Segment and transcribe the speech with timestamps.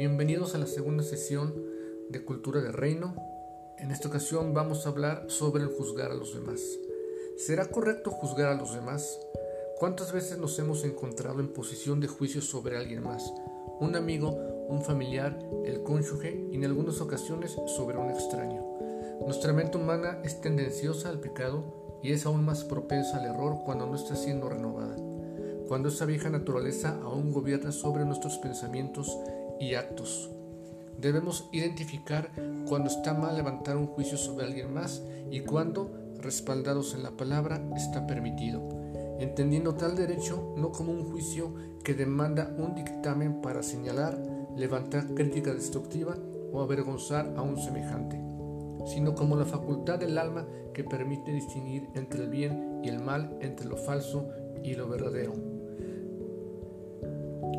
[0.00, 1.54] Bienvenidos a la segunda sesión
[2.08, 3.14] de Cultura de Reino.
[3.76, 6.62] En esta ocasión vamos a hablar sobre el juzgar a los demás.
[7.36, 9.20] ¿Será correcto juzgar a los demás?
[9.78, 13.30] ¿Cuántas veces nos hemos encontrado en posición de juicio sobre alguien más?
[13.78, 14.30] Un amigo,
[14.70, 18.64] un familiar, el cónyuge y en algunas ocasiones sobre un extraño.
[19.26, 23.84] Nuestra mente humana es tendenciosa al pecado y es aún más propensa al error cuando
[23.84, 24.96] no está siendo renovada
[25.70, 29.16] cuando esa vieja naturaleza aún gobierna sobre nuestros pensamientos
[29.60, 30.30] y actos.
[30.98, 32.30] Debemos identificar
[32.68, 37.62] cuando está mal levantar un juicio sobre alguien más y cuando, respaldados en la palabra,
[37.76, 38.68] está permitido,
[39.18, 44.18] entendiendo tal derecho no como un juicio que demanda un dictamen para señalar,
[44.56, 46.16] levantar crítica destructiva
[46.52, 48.20] o avergonzar a un semejante,
[48.86, 53.38] sino como la facultad del alma que permite distinguir entre el bien y el mal,
[53.40, 54.28] entre lo falso
[54.62, 55.59] y lo verdadero.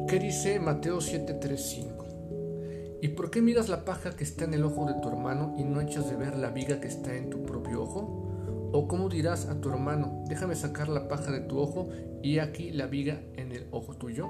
[0.07, 2.99] ¿Qué dice Mateo 7:35?
[3.01, 5.63] ¿Y por qué miras la paja que está en el ojo de tu hermano y
[5.63, 8.69] no echas de ver la viga que está en tu propio ojo?
[8.73, 11.89] ¿O cómo dirás a tu hermano, déjame sacar la paja de tu ojo
[12.21, 14.29] y aquí la viga en el ojo tuyo?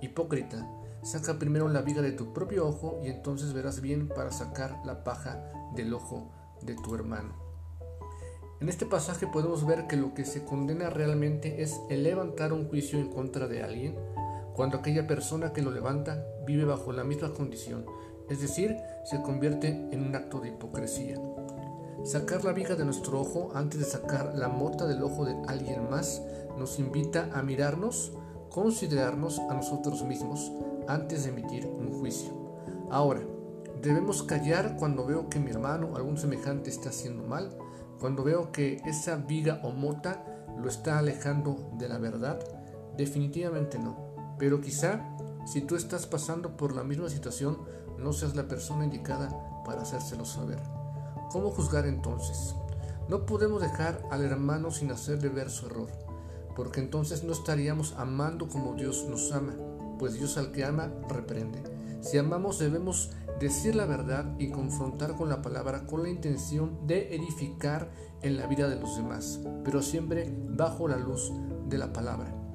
[0.00, 0.66] Hipócrita,
[1.02, 5.04] saca primero la viga de tu propio ojo y entonces verás bien para sacar la
[5.04, 6.30] paja del ojo
[6.62, 7.34] de tu hermano.
[8.60, 12.68] En este pasaje podemos ver que lo que se condena realmente es el levantar un
[12.68, 13.94] juicio en contra de alguien,
[14.56, 17.84] cuando aquella persona que lo levanta vive bajo la misma condición,
[18.30, 21.20] es decir, se convierte en un acto de hipocresía.
[22.04, 25.90] Sacar la viga de nuestro ojo antes de sacar la mota del ojo de alguien
[25.90, 26.22] más
[26.56, 28.12] nos invita a mirarnos,
[28.48, 30.50] considerarnos a nosotros mismos
[30.88, 32.30] antes de emitir un juicio.
[32.90, 33.20] Ahora,
[33.82, 37.50] debemos callar cuando veo que mi hermano o algún semejante está haciendo mal,
[38.00, 40.24] cuando veo que esa viga o mota
[40.56, 42.38] lo está alejando de la verdad.
[42.96, 44.15] Definitivamente no.
[44.38, 45.00] Pero quizá
[45.46, 47.58] si tú estás pasando por la misma situación,
[47.98, 50.60] no seas la persona indicada para hacérselo saber.
[51.30, 52.54] ¿Cómo juzgar entonces?
[53.08, 55.88] No podemos dejar al hermano sin hacerle ver su error,
[56.56, 59.54] porque entonces no estaríamos amando como Dios nos ama,
[59.98, 61.62] pues Dios al que ama reprende.
[62.00, 63.10] Si amamos debemos
[63.40, 67.90] decir la verdad y confrontar con la palabra con la intención de edificar
[68.22, 71.32] en la vida de los demás, pero siempre bajo la luz
[71.68, 72.45] de la palabra.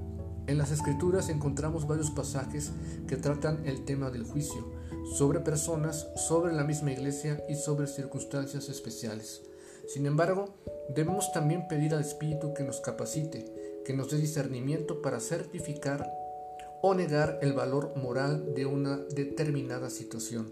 [0.48, 2.72] En las escrituras encontramos varios pasajes
[3.08, 4.72] que tratan el tema del juicio,
[5.16, 9.44] sobre personas, sobre la misma iglesia y sobre circunstancias especiales.
[9.88, 10.56] Sin embargo,
[10.96, 16.12] debemos también pedir al Espíritu que nos capacite, que nos dé discernimiento para certificar
[16.82, 20.52] o negar el valor moral de una determinada situación.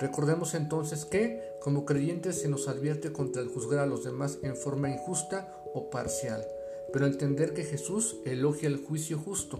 [0.00, 4.56] Recordemos entonces que, como creyentes, se nos advierte contra el juzgar a los demás en
[4.56, 6.44] forma injusta o parcial
[6.92, 9.58] pero entender que Jesús elogia el juicio justo.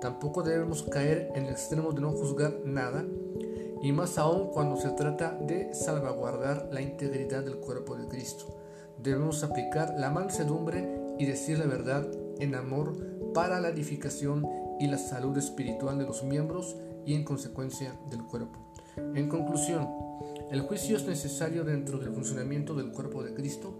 [0.00, 3.04] Tampoco debemos caer en el extremo de no juzgar nada,
[3.82, 8.46] y más aún cuando se trata de salvaguardar la integridad del cuerpo de Cristo.
[9.02, 10.88] Debemos aplicar la mansedumbre
[11.18, 12.06] y decir la verdad
[12.38, 12.96] en amor
[13.34, 14.46] para la edificación
[14.80, 18.58] y la salud espiritual de los miembros y en consecuencia del cuerpo.
[18.96, 19.88] En conclusión,
[20.50, 23.74] el juicio es necesario dentro del funcionamiento del cuerpo de Cristo,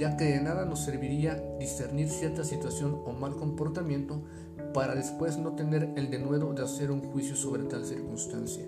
[0.00, 4.22] ya que de nada nos serviría discernir cierta situación o mal comportamiento
[4.72, 8.64] para después no tener el denuedo de hacer un juicio sobre tal circunstancia.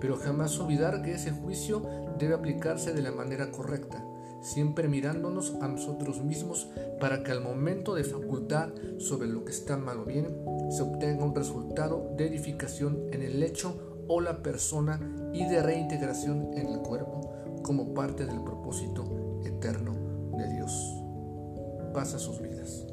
[0.00, 1.82] Pero jamás olvidar que ese juicio
[2.20, 4.04] debe aplicarse de la manera correcta,
[4.42, 6.68] siempre mirándonos a nosotros mismos
[7.00, 10.28] para que al momento de facultar sobre lo que está mal o bien,
[10.70, 15.00] se obtenga un resultado de edificación en el hecho o la persona
[15.32, 19.99] y de reintegración en el cuerpo como parte del propósito eterno
[20.36, 21.02] de Dios.
[21.92, 22.86] Pasa sus vidas.